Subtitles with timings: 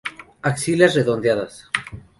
[0.51, 1.53] Axilas redondeadas.